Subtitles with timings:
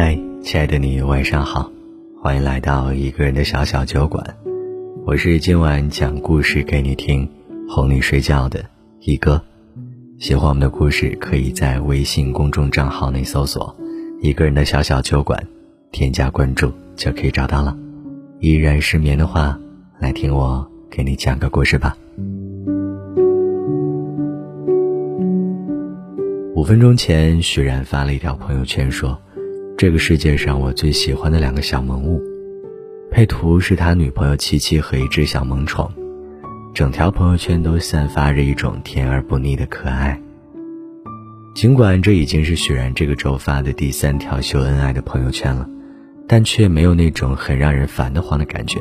[0.00, 1.72] 嗨，亲爱的你，晚上好，
[2.22, 4.24] 欢迎来到一个人的小小酒馆。
[5.04, 7.28] 我是今晚讲故事给你听、
[7.68, 8.64] 哄你睡觉的
[9.00, 9.42] 一哥。
[10.20, 13.76] 喜欢我们的故事，可以在微信公众账号内搜索
[14.22, 15.44] “一个人的小小酒馆”，
[15.90, 17.76] 添加关注就可以找到了。
[18.38, 19.58] 依然失眠的话，
[19.98, 21.96] 来听我给你讲个故事吧。
[26.54, 29.20] 五分钟前，徐然发了一条朋友圈说。
[29.78, 32.20] 这个世界上我最喜欢的两个小萌物，
[33.12, 35.88] 配图是他女朋友七七和一只小萌宠，
[36.74, 40.20] 整条朋友圈都散发着一种甜而不腻的可爱。
[41.54, 45.64] 尽管这已经是许然这个周发的第三条秀恩爱的朋友圈了，
[46.26, 48.80] 但却没有那种很让人烦得慌的感觉。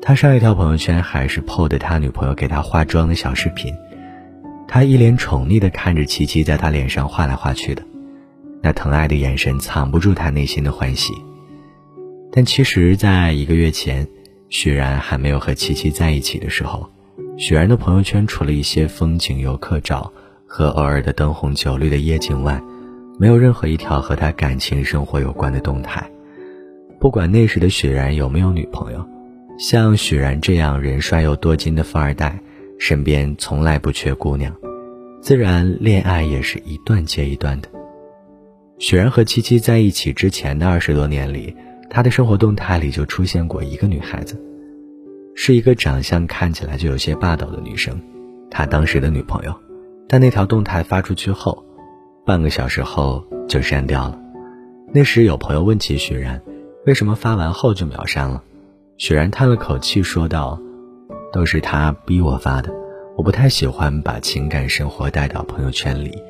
[0.00, 3.74] 他上一条朋友圈还是 PO 的他女朋友给他化妆的小视频，
[4.68, 7.82] 他一脸宠溺地看着七七在他脸上画来画去的。
[8.62, 11.12] 那疼爱的眼神藏不住他内心的欢喜，
[12.30, 14.06] 但其实，在一个月前，
[14.48, 16.88] 许然还没有和琪琪在一起的时候，
[17.36, 20.12] 许然的朋友圈除了一些风景游客照
[20.46, 22.62] 和偶尔的灯红酒绿的夜景外，
[23.18, 26.08] 没有任何一条和他感情生活有关的动态。
[27.00, 29.04] 不管那时的许然有没有女朋友，
[29.58, 32.38] 像许然这样人帅又多金的富二代，
[32.78, 34.54] 身边从来不缺姑娘，
[35.20, 37.68] 自然恋爱也是一段接一段的。
[38.82, 41.54] 许然和七七在一起之前的二十多年里，
[41.88, 44.36] 他的生活动态里就出现过一个女孩子，
[45.36, 48.02] 是一个长相看起来就有些霸道的女生，
[48.50, 49.54] 他当时的女朋友。
[50.08, 51.64] 但那条动态发出去后，
[52.26, 54.18] 半个小时后就删掉了。
[54.92, 56.42] 那时有朋友问起许然，
[56.84, 58.42] 为什么发完后就秒删了？
[58.98, 60.60] 许然叹了口气说道
[61.32, 62.74] ：“都是他逼我发的，
[63.16, 66.20] 我不太喜欢把情感生活带到朋友圈里，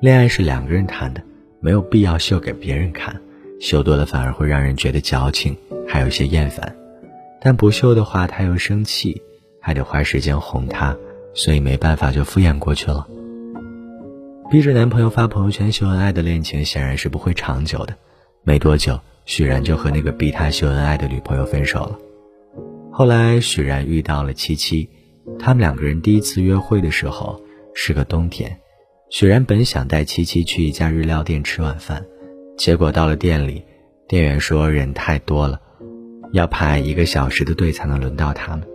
[0.00, 1.20] 恋爱是两个人谈的。”
[1.60, 3.20] 没有必要秀给别人看，
[3.60, 5.56] 秀多了反而会让人觉得矫情，
[5.86, 6.76] 还有些厌烦。
[7.40, 9.20] 但不秀的话，他又生气，
[9.60, 10.96] 还得花时间哄他，
[11.34, 13.06] 所以没办法就敷衍过去了。
[14.50, 17.94] 逼着男朋友发朋友圈秀恩爱的恋情显然是不会长久的。
[18.44, 21.98] 没多久，许然就和那个逼他秀恩爱的女朋友分手了。
[22.90, 24.88] 后来，许然遇到了七七，
[25.38, 27.40] 他们两个人第一次约会的时候
[27.74, 28.58] 是个冬天。
[29.10, 32.04] 许然本想带七七去一家日料店吃晚饭，
[32.58, 33.62] 结果到了店里，
[34.06, 35.58] 店员说人太多了，
[36.32, 38.68] 要排一个小时的队才能轮到他们。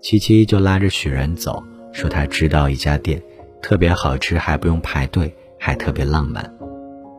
[0.00, 1.60] 七七就拉着许然走，
[1.92, 3.20] 说他知道一家店，
[3.60, 6.48] 特别好吃，还不用排队，还特别浪漫。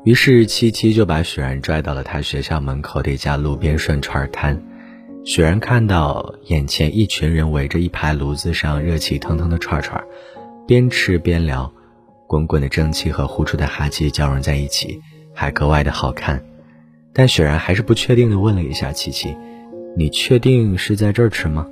[0.06, 4.62] 于是七七就把许然拽到了他学校门口的一家路边涮串摊。
[5.26, 10.02] 许然看到眼前一群人围着一排炉子上热气腾腾的串串，
[10.66, 11.70] 边吃边聊。
[12.34, 15.00] 滚滚的蒸汽和呼出的哈气交融在一起，
[15.36, 16.44] 还格外的好看。
[17.14, 19.38] 但雪然还是不确定的问了一下七七
[19.96, 21.68] ：“你确定是在这儿吃吗？”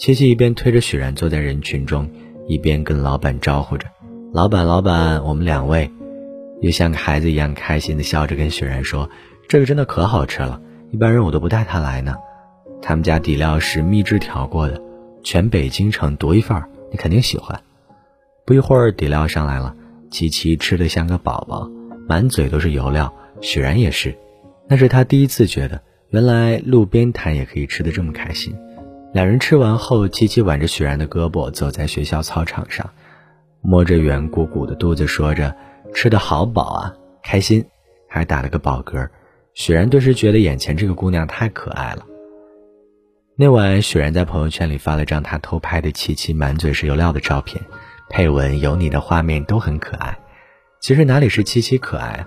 [0.00, 2.10] 七七一边推着雪然坐在人群中，
[2.48, 3.86] 一边跟老板招呼着
[4.34, 5.88] ：“老板，老板，我们两位。”
[6.62, 9.08] 又像个孩子一样开心的笑着跟雪然说
[9.48, 12.16] ：“这个真的可好吃了，一般人我都不带他来呢。
[12.82, 14.82] 他们家底料是秘制调过的，
[15.22, 17.60] 全北京城独一份儿，你肯定喜欢。”
[18.44, 19.76] 不一会儿，底料上来了。
[20.12, 21.68] 琪琪吃的像个宝宝，
[22.06, 23.12] 满嘴都是油料。
[23.40, 24.14] 许然也是，
[24.68, 28.54] 那是他第一次觉得，原来路边摊也可以吃的这么开心。
[29.14, 32.88] 两人吃完后，琪琪挽着许然的胳膊走在学校操场上，
[33.62, 35.56] 摸着圆鼓鼓的肚子，说着
[35.94, 37.64] ：“吃的好饱啊，开心。”
[38.06, 39.08] 还打了个饱嗝。
[39.54, 42.04] 许然顿时觉得眼前这个姑娘太可爱了。
[43.34, 47.62] 那晚，许然在朋友圈里发了张他偷拍的琪琪满嘴是油料的照片。
[48.12, 50.18] 配文有你的画面都很可爱，
[50.80, 52.26] 其实哪里是七七可爱啊，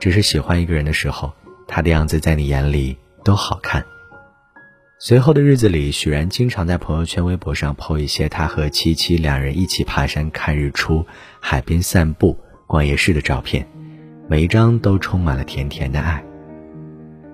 [0.00, 1.30] 只是喜欢一个人的时候，
[1.68, 3.84] 他的样子在你眼里都好看。
[4.98, 11.04] 随后的日子里，许然经常在朋友圈、微博上 po 一些他和七七两人一起爬山看日出、
[11.38, 13.68] 海边散步、逛夜市的照片，
[14.30, 16.24] 每一张都充满了甜甜的爱。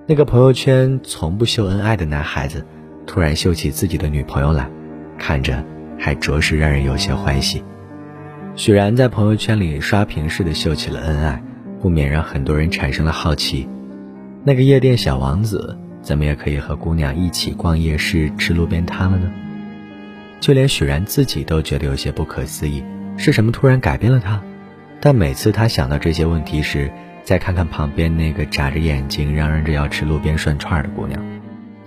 [0.05, 2.65] 那个朋友圈从不秀恩爱的男孩子，
[3.07, 4.69] 突然秀起自己的女朋友来，
[5.17, 5.63] 看着
[5.97, 7.63] 还着实让人有些欢喜。
[8.55, 11.41] 许然在朋友圈里刷屏似的秀起了恩爱，
[11.81, 13.67] 不免让很多人产生了好奇：
[14.43, 19.31] 那个夜店小王子怎么也可以和姑娘一起逛夜市、吃路边摊了呢？
[20.39, 22.83] 就连许然自己都觉得有些不可思议，
[23.17, 24.39] 是什么突然改变了他？
[24.99, 26.91] 但每次他想到这些问题时，
[27.23, 31.19] 再看看旁边那个眨着眼睛嚷嚷着要吃路边涮串的姑娘，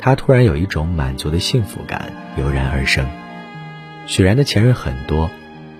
[0.01, 3.07] 他突然有一种满足的幸福感油然而生。
[4.07, 5.31] 许然的前任很多。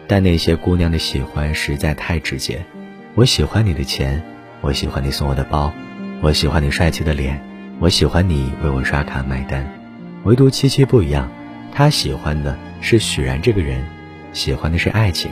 [0.09, 2.65] 但那些姑娘的喜欢实在太直接，
[3.15, 4.23] 我喜欢你的钱，
[4.61, 5.73] 我喜欢你送我的包，
[6.23, 7.43] 我喜欢你帅气的脸，
[7.81, 9.67] 我喜欢你为我刷卡买单。
[10.25, 11.31] 唯独七七不一样，
[11.73, 13.85] 他喜欢的是许然这个人，
[14.33, 15.31] 喜欢的是爱情，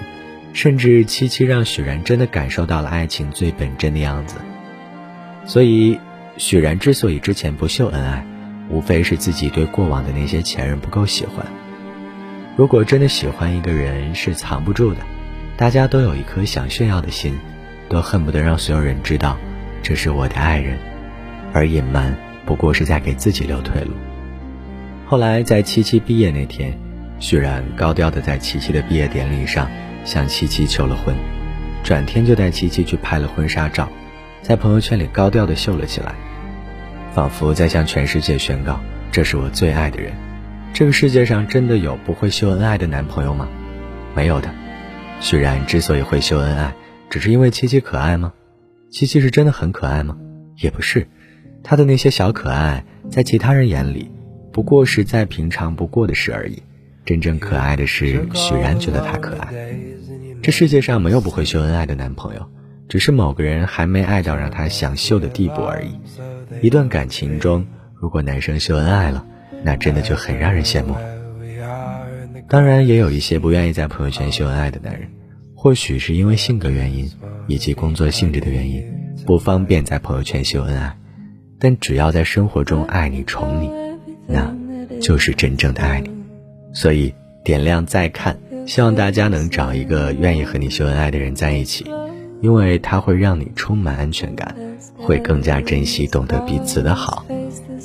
[0.52, 4.36] 甚至七七让许然真的感受到了爱情最本真的样子。
[5.46, 5.98] 所以，
[6.36, 8.26] 许然之所以之前不秀恩爱，
[8.70, 11.46] 无非是自己对过往的那些前任不够喜欢。
[12.56, 15.00] 如果真的喜欢一个人是藏不住的，
[15.56, 17.36] 大家都有一颗想炫耀的心，
[17.88, 19.36] 都恨不得让所有人知道
[19.82, 20.78] 这是我的爱人，
[21.52, 22.16] 而隐瞒
[22.46, 23.90] 不过是在给自己留退路。
[25.04, 26.78] 后来在七七毕业那天，
[27.18, 29.68] 许然高调的在七七的毕业典礼上
[30.04, 31.12] 向七七求了婚，
[31.82, 33.88] 转天就带七七去拍了婚纱照，
[34.42, 36.14] 在朋友圈里高调的秀了起来，
[37.12, 38.78] 仿佛在向全世界宣告
[39.10, 40.12] 这是我最爱的人。
[40.74, 43.48] 这个世界上真的有不会秀恩爱的男朋友吗？
[44.12, 44.52] 没有的。
[45.20, 46.74] 许然之所以会秀恩爱，
[47.08, 48.32] 只是因为七七可爱吗？
[48.90, 50.16] 七七是真的很可爱吗？
[50.56, 51.06] 也不是，
[51.62, 54.10] 他的那些小可爱，在其他人眼里，
[54.52, 56.60] 不过是再平常不过的事而已。
[57.04, 59.54] 真正可爱的是许然觉得他可爱。
[60.42, 62.50] 这世界上没有不会秀恩爱的男朋友，
[62.88, 66.00] 只是某个人还没爱到让他想秀的地步而已。
[66.62, 69.24] 一段感情中，如果男生秀恩爱了，
[69.64, 70.94] 那真的就很让人羡慕。
[72.46, 75.08] 当然，也有一些不愿意在朋友圈秀恩爱的男人，
[75.54, 77.10] 或许是因为性格原因
[77.46, 78.84] 以及工作性质的原因，
[79.24, 80.94] 不方便在朋友圈秀恩爱。
[81.58, 83.70] 但只要在生活中爱你、宠你，
[84.26, 84.54] 那
[85.00, 86.10] 就是真正的爱你。
[86.74, 91.86] 所以，点亮再看，希望大家能找一个愿意和你秀恩爱的人在一起，
[92.42, 94.54] 因为他会让你充满安全感，
[94.98, 97.24] 会更加珍惜、懂得彼此的好。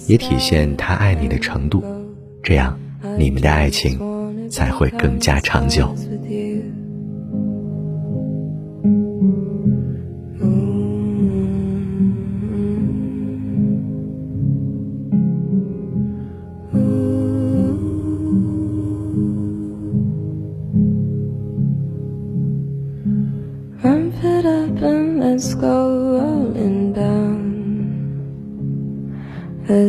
[0.09, 1.83] 也体现他爱你的程度，
[2.41, 2.75] 这样
[3.19, 3.99] 你们的爱情
[4.49, 5.87] 才会更加长久。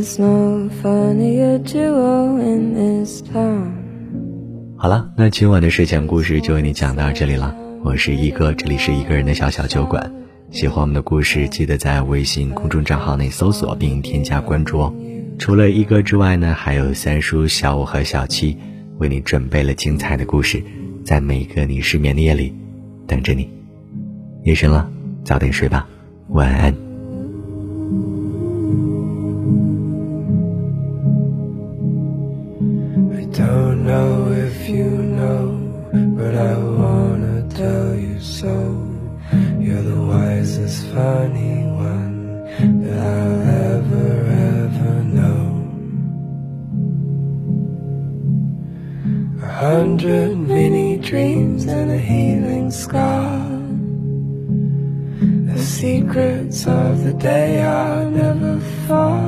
[0.00, 3.70] Is no funny at all in this time
[4.79, 7.55] 好了，那今晚的睡前故事就为你讲到这里了。
[7.85, 10.11] 我是一哥，这里是一个人的小小酒馆。
[10.50, 14.94] 喜欢我们的故事，记得在微信公众账号内搜索并添加关注哦。
[15.38, 18.56] 除了一哥之外呢，还有三叔、小五和小七
[18.97, 20.62] 为你准备了精彩的故事，
[21.05, 22.55] 在每个你失眠的夜里
[23.06, 23.50] 等着你。
[24.44, 24.91] 夜深了，
[25.25, 25.87] 早点睡吧，
[26.29, 26.89] 晚安。
[49.61, 53.38] Hundred mini dreams and a healing scar.
[55.52, 59.19] The secrets of the day are never far.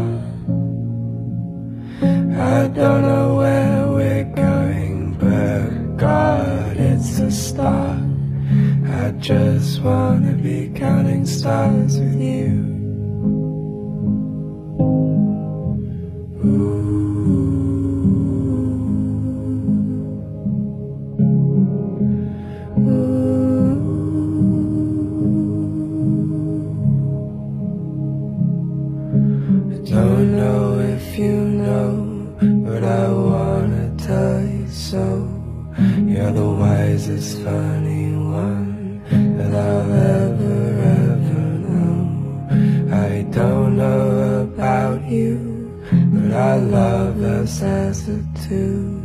[36.55, 40.59] Wisest, funny one that I'll ever,
[41.03, 42.95] ever know.
[42.95, 49.01] I don't know about you, but I love us as a two.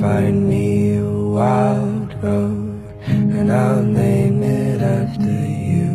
[0.00, 5.38] Find me a wild road, and I'll name it after
[5.70, 5.90] you.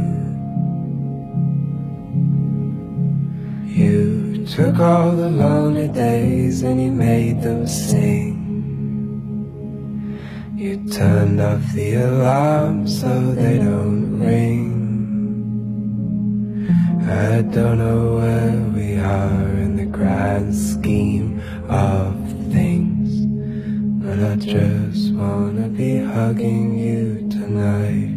[3.66, 8.35] You took all the lonely days and you made them sing.
[10.66, 14.72] You turned off the alarm so they don't ring.
[17.08, 22.16] I don't know where we are in the grand scheme of
[22.52, 23.28] things,
[24.04, 28.15] but I just wanna be hugging you tonight.